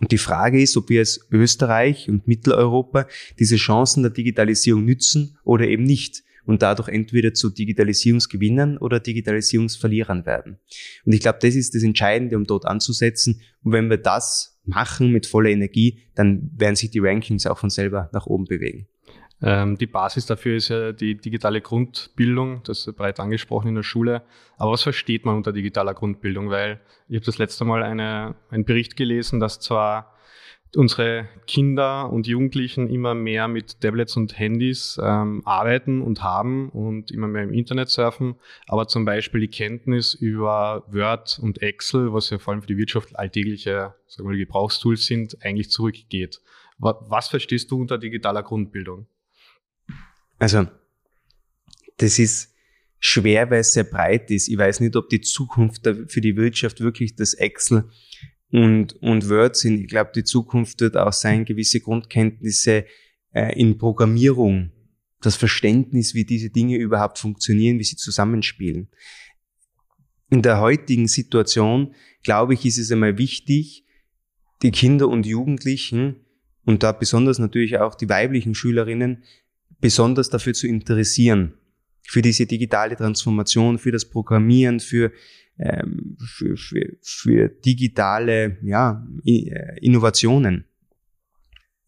Und 0.00 0.12
die 0.12 0.18
Frage 0.18 0.60
ist, 0.62 0.76
ob 0.76 0.88
wir 0.88 1.00
als 1.00 1.26
Österreich 1.30 2.08
und 2.08 2.28
Mitteleuropa 2.28 3.06
diese 3.38 3.56
Chancen 3.56 4.02
der 4.02 4.12
Digitalisierung 4.12 4.84
nützen 4.84 5.38
oder 5.44 5.66
eben 5.66 5.84
nicht 5.84 6.22
und 6.48 6.62
dadurch 6.62 6.88
entweder 6.88 7.34
zu 7.34 7.50
Digitalisierungsgewinnern 7.50 8.78
oder 8.78 9.00
Digitalisierungsverlierern 9.00 10.24
werden. 10.24 10.58
Und 11.04 11.12
ich 11.12 11.20
glaube, 11.20 11.38
das 11.42 11.54
ist 11.54 11.74
das 11.74 11.82
Entscheidende, 11.82 12.36
um 12.36 12.44
dort 12.44 12.64
anzusetzen. 12.64 13.42
Und 13.62 13.72
wenn 13.72 13.90
wir 13.90 13.98
das 13.98 14.58
machen 14.64 15.12
mit 15.12 15.26
voller 15.26 15.50
Energie, 15.50 16.00
dann 16.14 16.50
werden 16.56 16.74
sich 16.74 16.90
die 16.90 17.00
Rankings 17.00 17.46
auch 17.46 17.58
von 17.58 17.68
selber 17.68 18.08
nach 18.14 18.26
oben 18.26 18.46
bewegen. 18.46 18.88
Ähm, 19.42 19.76
die 19.76 19.86
Basis 19.86 20.24
dafür 20.24 20.56
ist 20.56 20.70
ja 20.70 20.92
die 20.92 21.16
digitale 21.16 21.60
Grundbildung, 21.60 22.62
das 22.64 22.86
ist 22.86 22.96
bereits 22.96 23.20
angesprochen 23.20 23.68
in 23.68 23.74
der 23.74 23.82
Schule. 23.82 24.22
Aber 24.56 24.72
was 24.72 24.82
versteht 24.82 25.26
man 25.26 25.36
unter 25.36 25.52
digitaler 25.52 25.92
Grundbildung? 25.92 26.48
Weil 26.48 26.80
ich 27.08 27.16
habe 27.16 27.26
das 27.26 27.36
letzte 27.36 27.66
Mal 27.66 27.82
eine, 27.82 28.36
einen 28.48 28.64
Bericht 28.64 28.96
gelesen, 28.96 29.38
dass 29.38 29.60
zwar 29.60 30.14
unsere 30.76 31.28
Kinder 31.46 32.10
und 32.10 32.26
Jugendlichen 32.26 32.88
immer 32.88 33.14
mehr 33.14 33.48
mit 33.48 33.80
Tablets 33.80 34.16
und 34.16 34.38
Handys 34.38 35.00
ähm, 35.02 35.42
arbeiten 35.44 36.02
und 36.02 36.22
haben 36.22 36.68
und 36.70 37.10
immer 37.10 37.28
mehr 37.28 37.44
im 37.44 37.52
Internet 37.52 37.88
surfen, 37.88 38.34
aber 38.66 38.86
zum 38.86 39.04
Beispiel 39.04 39.40
die 39.40 39.48
Kenntnis 39.48 40.14
über 40.14 40.84
Word 40.88 41.38
und 41.40 41.62
Excel, 41.62 42.12
was 42.12 42.30
ja 42.30 42.38
vor 42.38 42.52
allem 42.52 42.62
für 42.62 42.68
die 42.68 42.76
Wirtschaft 42.76 43.18
alltägliche 43.18 43.94
sagen 44.06 44.28
wir, 44.28 44.36
Gebrauchstools 44.36 45.06
sind, 45.06 45.42
eigentlich 45.44 45.70
zurückgeht. 45.70 46.40
Was 46.78 47.28
verstehst 47.28 47.70
du 47.70 47.80
unter 47.80 47.98
digitaler 47.98 48.42
Grundbildung? 48.42 49.06
Also, 50.38 50.66
das 51.96 52.18
ist 52.18 52.54
schwer, 53.00 53.50
weil 53.50 53.60
es 53.60 53.72
sehr 53.72 53.84
breit 53.84 54.30
ist. 54.30 54.48
Ich 54.48 54.56
weiß 54.56 54.80
nicht, 54.80 54.94
ob 54.96 55.08
die 55.08 55.20
Zukunft 55.20 55.88
für 56.06 56.20
die 56.20 56.36
Wirtschaft 56.36 56.80
wirklich 56.80 57.16
das 57.16 57.34
Excel 57.34 57.90
und, 58.50 58.94
und 59.02 59.28
Word 59.28 59.56
sind. 59.56 59.80
Ich 59.80 59.88
glaube, 59.88 60.10
die 60.14 60.24
Zukunft 60.24 60.80
wird 60.80 60.96
auch 60.96 61.12
sein, 61.12 61.44
gewisse 61.44 61.80
Grundkenntnisse 61.80 62.86
äh, 63.32 63.58
in 63.58 63.78
Programmierung, 63.78 64.72
das 65.20 65.36
Verständnis, 65.36 66.14
wie 66.14 66.24
diese 66.24 66.50
Dinge 66.50 66.76
überhaupt 66.76 67.18
funktionieren, 67.18 67.78
wie 67.78 67.84
sie 67.84 67.96
zusammenspielen. 67.96 68.88
In 70.30 70.42
der 70.42 70.60
heutigen 70.60 71.08
Situation, 71.08 71.94
glaube 72.22 72.54
ich, 72.54 72.64
ist 72.66 72.78
es 72.78 72.92
einmal 72.92 73.18
wichtig, 73.18 73.84
die 74.62 74.70
Kinder 74.70 75.08
und 75.08 75.26
Jugendlichen 75.26 76.26
und 76.64 76.82
da 76.82 76.92
besonders 76.92 77.38
natürlich 77.38 77.78
auch 77.78 77.94
die 77.94 78.08
weiblichen 78.08 78.54
Schülerinnen 78.54 79.24
besonders 79.80 80.28
dafür 80.28 80.54
zu 80.54 80.66
interessieren, 80.66 81.54
für 82.02 82.22
diese 82.22 82.46
digitale 82.46 82.96
Transformation, 82.96 83.78
für 83.78 83.92
das 83.92 84.08
Programmieren, 84.08 84.80
für 84.80 85.12
ähm, 85.58 86.16
für, 86.24 86.56
für, 86.56 86.96
für 87.02 87.48
digitale 87.48 88.58
ja, 88.62 89.06
äh, 89.24 89.78
Innovationen, 89.80 90.64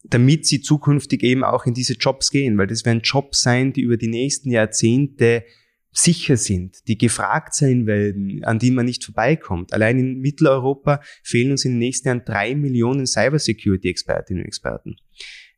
damit 0.04 0.46
sie 0.46 0.60
zukünftig 0.60 1.22
eben 1.22 1.44
auch 1.44 1.66
in 1.66 1.74
diese 1.74 1.94
Jobs 1.94 2.30
gehen, 2.30 2.58
weil 2.58 2.66
das 2.66 2.84
werden 2.84 3.02
Jobs 3.02 3.42
sein, 3.42 3.72
die 3.72 3.82
über 3.82 3.96
die 3.96 4.08
nächsten 4.08 4.50
Jahrzehnte 4.50 5.44
sicher 5.92 6.36
sind, 6.36 6.86
die 6.88 6.96
gefragt 6.96 7.54
sein 7.54 7.86
werden, 7.86 8.44
an 8.44 8.58
die 8.58 8.70
man 8.70 8.86
nicht 8.86 9.04
vorbeikommt. 9.04 9.72
Allein 9.72 9.98
in 9.98 10.20
Mitteleuropa 10.20 11.00
fehlen 11.22 11.50
uns 11.50 11.64
in 11.64 11.72
den 11.72 11.78
nächsten 11.78 12.08
Jahren 12.08 12.24
drei 12.24 12.54
Millionen 12.54 13.06
Cybersecurity-Expertinnen 13.06 14.42
und 14.42 14.46
Experten. 14.46 14.96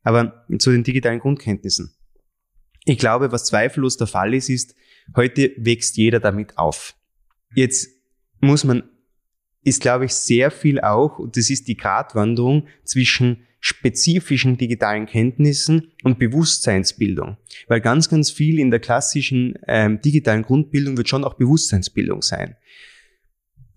Aber 0.01 0.45
zu 0.57 0.71
den 0.71 0.83
digitalen 0.83 1.19
Grundkenntnissen. 1.19 1.95
Ich 2.85 2.97
glaube, 2.97 3.31
was 3.31 3.45
zweifellos 3.45 3.97
der 3.97 4.07
Fall 4.07 4.33
ist, 4.33 4.49
ist, 4.49 4.75
heute 5.15 5.51
wächst 5.57 5.97
jeder 5.97 6.19
damit 6.19 6.57
auf. 6.57 6.95
Jetzt 7.55 7.89
muss 8.43 8.63
man, 8.63 8.83
ist 9.63 9.81
glaube 9.81 10.05
ich 10.05 10.13
sehr 10.13 10.51
viel 10.51 10.79
auch, 10.81 11.19
und 11.19 11.37
das 11.37 11.49
ist 11.49 11.67
die 11.67 11.77
Gratwanderung 11.77 12.67
zwischen 12.83 13.45
spezifischen 13.59 14.57
digitalen 14.57 15.05
Kenntnissen 15.05 15.93
und 16.03 16.19
Bewusstseinsbildung. 16.19 17.37
Weil 17.69 17.79
ganz, 17.79 18.09
ganz 18.09 18.29
viel 18.29 18.59
in 18.59 18.71
der 18.71 18.81
klassischen 18.81 19.57
ähm, 19.67 20.01
digitalen 20.01 20.41
Grundbildung 20.41 20.97
wird 20.97 21.07
schon 21.07 21.23
auch 21.23 21.35
Bewusstseinsbildung 21.35 22.21
sein. 22.21 22.57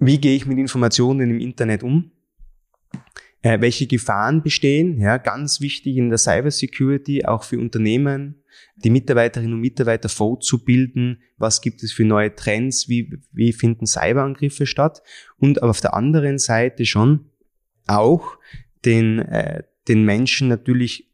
Wie 0.01 0.19
gehe 0.19 0.35
ich 0.35 0.45
mit 0.45 0.59
Informationen 0.59 1.31
im 1.31 1.39
Internet 1.39 1.85
um? 1.85 2.11
Äh, 3.43 3.61
welche 3.61 3.87
Gefahren 3.87 4.43
bestehen? 4.43 5.01
Ja, 5.01 5.19
ganz 5.19 5.61
wichtig 5.61 5.97
in 5.97 6.09
der 6.09 6.19
Cybersecurity, 6.19 7.25
auch 7.25 7.45
für 7.45 7.61
Unternehmen, 7.61 8.43
die 8.77 8.91
Mitarbeiterinnen 8.91 9.55
und 9.55 9.61
Mitarbeiter 9.61 10.09
fortzubilden, 10.09 11.23
was 11.37 11.61
gibt 11.61 11.83
es 11.83 11.93
für 11.93 12.05
neue 12.05 12.35
Trends, 12.35 12.89
wie, 12.89 13.19
wie 13.33 13.53
finden 13.53 13.87
Cyberangriffe 13.87 14.67
statt 14.67 15.03
und 15.39 15.63
aber 15.63 15.71
auf 15.71 15.81
der 15.81 15.95
anderen 15.95 16.39
Seite 16.39 16.85
schon 16.85 17.31
auch 17.87 18.39
den, 18.85 19.21
äh, 19.21 19.63
den 19.89 20.05
Menschen 20.05 20.49
natürlich 20.49 21.11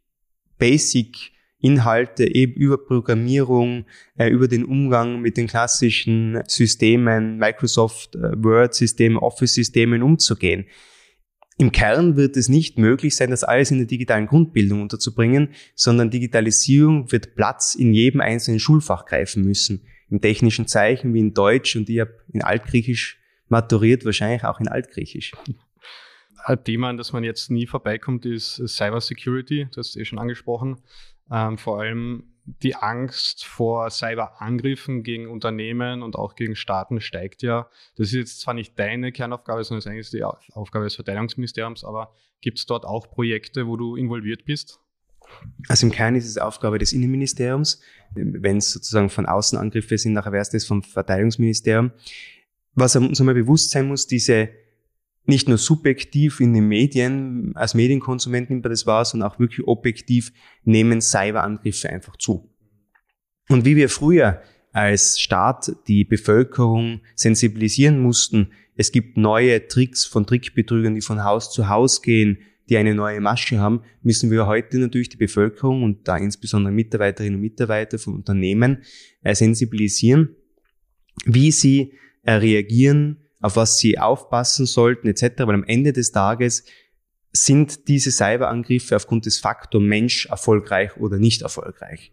Basic 0.59 1.33
Inhalte 1.63 2.25
eben 2.25 2.55
über 2.55 2.77
Programmierung, 2.77 3.87
äh, 4.19 4.29
über 4.29 4.49
den 4.49 4.65
Umgang 4.65 5.21
mit 5.21 5.37
den 5.37 5.47
klassischen 5.47 6.43
Systemen, 6.47 7.39
Microsoft 7.39 8.17
äh, 8.17 8.33
Word-Systemen, 8.43 9.17
Office-Systemen 9.17 10.03
umzugehen. 10.03 10.67
Im 11.63 11.71
Kern 11.71 12.17
wird 12.17 12.37
es 12.37 12.49
nicht 12.49 12.77
möglich 12.77 13.15
sein, 13.15 13.31
das 13.31 13.45
alles 13.45 13.71
in 13.71 13.79
der 13.79 13.87
digitalen 13.87 14.27
Grundbildung 14.27 14.83
unterzubringen, 14.83 15.51
sondern 15.77 16.11
Digitalisierung 16.11 17.13
wird 17.13 17.37
Platz 17.37 17.77
in 17.77 17.95
jedem 17.95 18.21
einzelnen 18.21 18.59
Schulfach 18.59 19.07
greifen 19.07 19.45
müssen. 19.45 19.87
Im 20.11 20.21
technischen 20.21 20.67
Zeichen 20.67 21.15
wie 21.15 21.21
in 21.21 21.35
Deutsch 21.35 21.77
und 21.77 21.89
ich 21.89 22.01
habe 22.01 22.17
in 22.33 22.43
Altgriechisch 22.43 23.21
maturiert, 23.47 24.05
wahrscheinlich 24.05 24.43
auch 24.43 24.59
in 24.59 24.67
Altgriechisch. 24.67 25.35
Ein 26.45 26.65
Thema, 26.65 26.89
an 26.89 26.97
das 26.97 27.13
man 27.13 27.23
jetzt 27.23 27.49
nie 27.49 27.69
vorbeikommt, 27.69 28.27
ist 28.27 28.61
Cyber 28.67 29.01
Security. 29.01 29.69
Das 29.71 29.87
hast 29.87 29.95
du 29.95 30.01
eh 30.01 30.05
schon 30.05 30.19
angesprochen. 30.19 30.83
Ähm, 31.31 31.59
vor 31.59 31.81
allem 31.81 32.25
die 32.45 32.75
Angst 32.75 33.45
vor 33.45 33.89
Cyberangriffen 33.91 35.03
gegen 35.03 35.29
Unternehmen 35.29 36.03
und 36.03 36.17
auch 36.17 36.35
gegen 36.35 36.57
Staaten 36.57 37.01
steigt 37.01 37.43
ja. 37.43 37.69
Das 37.97 38.09
ist 38.09 38.15
jetzt 38.15 38.41
zwar 38.41 38.55
nicht 38.55 38.79
deine 38.79 39.13
Kernaufgabe, 39.13 39.63
sondern 39.63 39.79
ist 39.79 39.87
eigentlich 39.87 40.11
die 40.11 40.25
Aufgabe 40.25 40.85
des 40.85 40.97
Verteidigungsministeriums, 40.97 41.85
aber 41.85 42.13
gibt 42.41 42.59
es 42.59 42.67
dort 42.67 42.85
auch 42.85 43.11
Projekte, 43.11 43.67
wo 43.67 43.77
du 43.77 43.97
involviert 43.97 44.45
bist? 44.45 44.81
Also 45.69 45.87
im 45.87 45.93
Kern 45.93 46.17
ist 46.17 46.27
es 46.27 46.37
Aufgabe 46.37 46.79
des 46.79 46.93
Innenministeriums. 46.93 47.81
Wenn 48.15 48.59
es 48.59 48.73
sozusagen 48.73 49.09
von 49.09 49.27
außen 49.27 49.57
Angriffe 49.57 49.97
sind, 49.97 50.13
nachher 50.13 50.33
wäre 50.33 50.43
es 50.43 50.51
das 50.51 50.67
vom 50.67 50.83
Verteidigungsministerium. 50.83 51.93
Was 52.75 52.97
uns 52.97 53.21
einmal 53.21 53.35
bewusst 53.35 53.71
sein 53.71 53.87
muss, 53.87 54.07
diese 54.07 54.51
nicht 55.25 55.49
nur 55.49 55.59
subjektiv 55.59 56.41
in 56.41 56.53
den 56.53 56.67
Medien, 56.67 57.53
als 57.55 57.75
Medienkonsument 57.75 58.51
nimmt 58.51 58.65
man 58.65 58.71
das 58.71 58.87
wahr, 58.87 59.05
sondern 59.05 59.31
auch 59.31 59.39
wirklich 59.39 59.67
objektiv 59.67 60.33
nehmen 60.65 61.01
Cyberangriffe 61.01 61.91
einfach 61.91 62.17
zu. 62.17 62.51
Und 63.49 63.65
wie 63.65 63.77
wir 63.77 63.89
früher 63.89 64.43
als 64.73 65.21
Staat 65.21 65.73
die 65.87 66.05
Bevölkerung 66.05 67.03
sensibilisieren 67.15 68.01
mussten, 68.01 68.53
es 68.75 68.91
gibt 68.91 69.17
neue 69.17 69.69
Tricks 69.69 70.05
von 70.05 70.27
Trickbetrügern, 70.27 70.95
die 70.95 71.03
von 71.03 71.23
Haus 71.23 71.53
zu 71.53 71.69
Haus 71.69 72.03
gehen, 72.03 72.39
die 72.69 72.77
eine 72.79 72.95
neue 72.95 73.21
Masche 73.21 73.59
haben, 73.59 73.83
müssen 74.03 74.31
wir 74.31 74.47
heute 74.47 74.79
natürlich 74.79 75.11
die 75.11 75.19
Bevölkerung 75.19 75.83
und 75.83 76.09
da 76.09 76.17
insbesondere 76.17 76.73
Mitarbeiterinnen 76.73 77.37
und 77.37 77.43
Mitarbeiter 77.43 77.99
von 77.99 78.15
Unternehmen 78.15 78.83
äh, 79.23 79.35
sensibilisieren, 79.35 80.37
wie 81.27 81.51
sie 81.51 81.93
äh, 82.23 82.33
reagieren 82.33 83.22
auf 83.43 83.57
was 83.57 83.79
sie 83.79 83.99
aufpassen 83.99 84.65
sollten 84.65 85.09
etc. 85.09 85.41
Weil 85.41 85.55
am 85.55 85.65
Ende 85.65 85.93
des 85.93 86.13
Tages 86.13 86.65
sind 87.33 87.89
diese 87.89 88.11
Cyberangriffe 88.11 88.97
aufgrund 88.97 89.27
des 89.27 89.39
Faktor 89.39 89.81
Mensch 89.81 90.27
erfolgreich 90.27 90.97
oder 90.97 91.19
nicht 91.19 91.43
erfolgreich. 91.43 92.13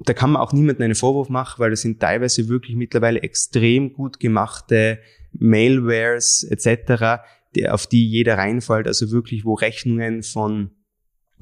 Da 0.00 0.12
kann 0.12 0.32
man 0.32 0.42
auch 0.42 0.52
niemandem 0.52 0.84
einen 0.84 0.94
Vorwurf 0.94 1.28
machen, 1.28 1.60
weil 1.60 1.70
das 1.70 1.82
sind 1.82 2.00
teilweise 2.00 2.48
wirklich 2.48 2.76
mittlerweile 2.76 3.22
extrem 3.22 3.92
gut 3.92 4.18
gemachte 4.18 4.98
Mailwares 5.32 6.44
etc., 6.44 7.22
die, 7.54 7.68
auf 7.68 7.86
die 7.86 8.08
jeder 8.08 8.38
reinfällt, 8.38 8.88
also 8.88 9.12
wirklich, 9.12 9.44
wo 9.44 9.54
Rechnungen 9.54 10.24
von 10.24 10.70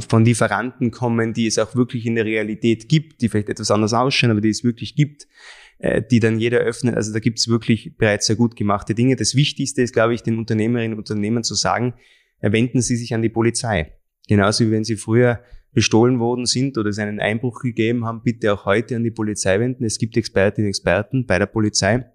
von 0.09 0.25
Lieferanten 0.25 0.91
kommen, 0.91 1.35
die 1.35 1.47
es 1.47 1.59
auch 1.59 1.75
wirklich 1.75 2.07
in 2.07 2.15
der 2.15 2.25
Realität 2.25 2.89
gibt, 2.89 3.21
die 3.21 3.29
vielleicht 3.29 3.51
etwas 3.51 3.71
anders 3.71 3.93
ausschauen, 3.93 4.31
aber 4.31 4.41
die 4.41 4.49
es 4.49 4.65
wirklich 4.65 4.95
gibt, 4.95 5.27
äh, 5.83 6.01
die 6.01 6.21
dann 6.21 6.39
jeder 6.39 6.59
öffnet. 6.59 6.95
Also 6.95 7.13
da 7.13 7.19
gibt 7.19 7.41
es 7.41 7.49
wirklich 7.49 7.97
bereits 7.97 8.27
sehr 8.27 8.37
gut 8.37 8.55
gemachte 8.55 8.95
Dinge. 8.95 9.17
Das 9.17 9.35
Wichtigste 9.35 9.83
ist, 9.83 9.93
glaube 9.93 10.15
ich, 10.15 10.23
den 10.23 10.39
Unternehmerinnen 10.39 10.93
und 10.93 10.99
Unternehmern 10.99 11.43
zu 11.43 11.57
sagen, 11.57 11.95
äh, 12.41 12.53
wenden 12.53 12.81
Sie 12.81 12.97
sich 12.97 13.13
an 13.15 13.21
die 13.21 13.29
Polizei. 13.29 13.93
Genauso 14.29 14.65
wie 14.65 14.71
wenn 14.71 14.85
Sie 14.85 14.95
früher 14.95 15.41
bestohlen 15.73 16.21
worden 16.21 16.47
sind 16.47 16.79
oder 16.79 16.91
es 16.91 17.01
einen 17.01 17.19
Einbruch 17.19 17.61
gegeben 17.61 18.05
haben, 18.05 18.23
bitte 18.23 18.53
auch 18.53 18.65
heute 18.65 18.95
an 18.95 19.03
die 19.03 19.11
Polizei 19.11 19.59
wenden. 19.59 19.85
Es 19.85 19.99
gibt 19.99 20.17
Expertinnen 20.17 20.67
und 20.67 20.71
Experten 20.71 21.27
bei 21.27 21.41
der 21.41 21.47
Polizei. 21.47 22.09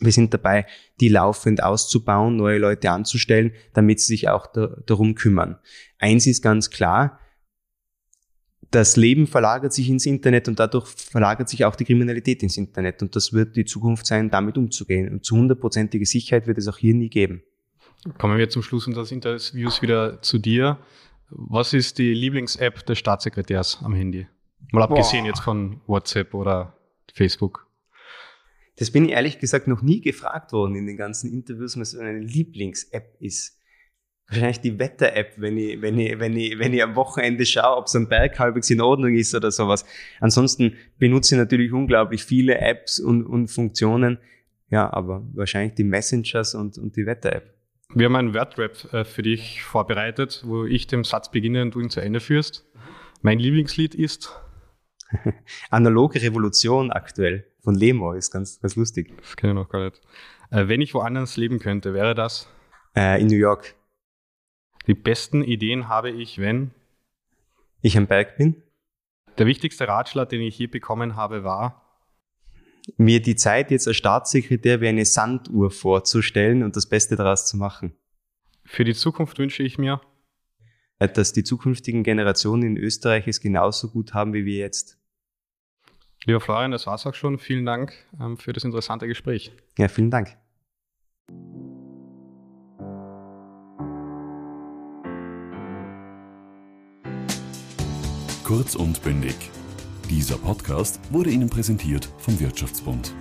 Wir 0.00 0.10
sind 0.10 0.34
dabei, 0.34 0.66
die 1.00 1.08
laufend 1.08 1.62
auszubauen, 1.62 2.34
neue 2.34 2.58
Leute 2.58 2.90
anzustellen, 2.90 3.52
damit 3.74 4.00
sie 4.00 4.06
sich 4.06 4.28
auch 4.28 4.48
da, 4.48 4.76
darum 4.86 5.14
kümmern. 5.14 5.58
Eins 6.00 6.26
ist 6.26 6.42
ganz 6.42 6.70
klar, 6.70 7.20
das 8.72 8.96
Leben 8.96 9.26
verlagert 9.26 9.72
sich 9.72 9.88
ins 9.90 10.06
Internet 10.06 10.48
und 10.48 10.58
dadurch 10.58 10.86
verlagert 10.86 11.48
sich 11.48 11.64
auch 11.64 11.76
die 11.76 11.84
Kriminalität 11.84 12.42
ins 12.42 12.56
Internet. 12.56 13.02
Und 13.02 13.14
das 13.14 13.32
wird 13.32 13.54
die 13.54 13.66
Zukunft 13.66 14.06
sein, 14.06 14.30
damit 14.30 14.56
umzugehen. 14.56 15.10
Und 15.12 15.24
zu 15.24 15.36
hundertprozentiger 15.36 16.06
Sicherheit 16.06 16.46
wird 16.46 16.58
es 16.58 16.68
auch 16.68 16.78
hier 16.78 16.94
nie 16.94 17.10
geben. 17.10 17.42
Kommen 18.18 18.38
wir 18.38 18.48
zum 18.48 18.62
Schluss 18.62 18.86
unseres 18.86 19.12
Interviews 19.12 19.82
wieder 19.82 20.22
zu 20.22 20.38
dir. 20.38 20.78
Was 21.28 21.74
ist 21.74 21.98
die 21.98 22.14
Lieblings-App 22.14 22.84
des 22.86 22.98
Staatssekretärs 22.98 23.80
am 23.82 23.94
Handy? 23.94 24.26
Mal 24.72 24.82
abgesehen 24.82 25.24
Boah. 25.24 25.28
jetzt 25.28 25.40
von 25.40 25.80
WhatsApp 25.86 26.34
oder 26.34 26.76
Facebook. 27.12 27.66
Das 28.76 28.90
bin 28.90 29.04
ich 29.04 29.12
ehrlich 29.12 29.38
gesagt 29.38 29.68
noch 29.68 29.82
nie 29.82 30.00
gefragt 30.00 30.52
worden 30.52 30.76
in 30.76 30.86
den 30.86 30.96
ganzen 30.96 31.30
Interviews, 31.30 31.78
was 31.78 31.94
eine 31.94 32.18
Lieblings-App 32.18 33.16
ist 33.20 33.58
wahrscheinlich 34.28 34.60
die 34.60 34.78
Wetter-App, 34.78 35.34
wenn 35.36 35.58
ich, 35.58 35.80
wenn 35.82 35.98
ich, 35.98 36.18
wenn 36.18 36.36
ich, 36.36 36.58
wenn 36.58 36.72
ich 36.72 36.82
am 36.82 36.96
Wochenende 36.96 37.44
schaue, 37.44 37.76
ob 37.76 37.88
so 37.88 37.98
ein 37.98 38.08
Berg 38.08 38.38
halbwegs 38.38 38.70
in 38.70 38.80
Ordnung 38.80 39.14
ist 39.14 39.34
oder 39.34 39.50
sowas. 39.50 39.84
Ansonsten 40.20 40.76
benutze 40.98 41.34
ich 41.34 41.38
natürlich 41.38 41.72
unglaublich 41.72 42.24
viele 42.24 42.58
Apps 42.58 42.98
und, 42.98 43.24
und 43.24 43.48
Funktionen. 43.48 44.18
Ja, 44.70 44.92
aber 44.92 45.22
wahrscheinlich 45.34 45.74
die 45.74 45.84
Messengers 45.84 46.54
und, 46.54 46.78
und 46.78 46.96
die 46.96 47.04
Wetter-App. 47.04 47.52
Wir 47.94 48.06
haben 48.06 48.16
einen 48.16 48.34
Wordrap 48.34 48.92
äh, 48.94 49.04
für 49.04 49.22
dich 49.22 49.62
vorbereitet, 49.62 50.42
wo 50.46 50.64
ich 50.64 50.86
den 50.86 51.04
Satz 51.04 51.30
beginne 51.30 51.60
und 51.60 51.74
du 51.74 51.80
ihn 51.80 51.90
zu 51.90 52.00
Ende 52.00 52.20
führst. 52.20 52.64
Mein 53.20 53.38
Lieblingslied 53.38 53.94
ist 53.94 54.34
Analoge 55.70 56.22
Revolution 56.22 56.90
aktuell 56.90 57.44
von 57.62 57.74
Lemo 57.74 58.12
ist 58.12 58.32
ganz, 58.32 58.60
ganz 58.60 58.76
lustig. 58.76 59.12
Das 59.18 59.36
kenne 59.36 59.52
ich 59.52 59.56
noch 59.56 59.68
gar 59.68 59.84
nicht. 59.84 60.00
Äh, 60.50 60.68
wenn 60.68 60.80
ich 60.80 60.94
woanders 60.94 61.36
leben 61.36 61.58
könnte, 61.58 61.94
wäre 61.94 62.14
das? 62.14 62.48
Äh, 62.96 63.20
in 63.20 63.28
New 63.28 63.36
York. 63.36 63.74
Die 64.86 64.94
besten 64.94 65.42
Ideen 65.42 65.88
habe 65.88 66.10
ich, 66.10 66.38
wenn? 66.38 66.72
Ich 67.80 67.96
am 67.96 68.06
Berg 68.06 68.36
bin. 68.36 68.62
Der 69.38 69.46
wichtigste 69.46 69.88
Ratschlag, 69.88 70.28
den 70.28 70.42
ich 70.42 70.58
je 70.58 70.66
bekommen 70.66 71.16
habe, 71.16 71.44
war? 71.44 71.78
Mir 72.96 73.22
die 73.22 73.36
Zeit 73.36 73.70
jetzt 73.70 73.86
als 73.86 73.96
Staatssekretär 73.96 74.80
wie 74.80 74.88
eine 74.88 75.04
Sanduhr 75.04 75.70
vorzustellen 75.70 76.62
und 76.62 76.76
das 76.76 76.88
Beste 76.88 77.16
daraus 77.16 77.46
zu 77.46 77.56
machen. 77.56 77.94
Für 78.64 78.84
die 78.84 78.94
Zukunft 78.94 79.38
wünsche 79.38 79.62
ich 79.62 79.78
mir? 79.78 80.00
Dass 80.98 81.32
die 81.32 81.44
zukünftigen 81.44 82.04
Generationen 82.04 82.62
in 82.62 82.76
Österreich 82.76 83.26
es 83.26 83.40
genauso 83.40 83.88
gut 83.88 84.14
haben 84.14 84.34
wie 84.34 84.44
wir 84.44 84.58
jetzt. 84.58 84.98
Lieber 86.24 86.40
Florian, 86.40 86.70
das 86.70 86.86
war's 86.86 87.06
auch 87.06 87.14
schon. 87.14 87.38
Vielen 87.38 87.66
Dank 87.66 87.92
ähm, 88.20 88.36
für 88.36 88.52
das 88.52 88.64
interessante 88.64 89.08
Gespräch. 89.08 89.52
Ja, 89.76 89.88
vielen 89.88 90.10
Dank. 90.10 90.36
Kurz 98.54 98.74
und 98.74 99.02
bündig. 99.02 99.34
Dieser 100.10 100.36
Podcast 100.36 101.00
wurde 101.10 101.30
Ihnen 101.30 101.48
präsentiert 101.48 102.10
vom 102.18 102.38
Wirtschaftsbund. 102.38 103.14